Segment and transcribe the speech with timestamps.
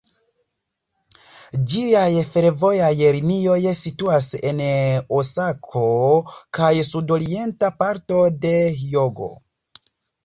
[1.73, 4.63] Ĝiaj fervojaj linioj situas en
[5.21, 5.85] Osako
[6.59, 9.33] kaj sud-orienta parto de Hjogo.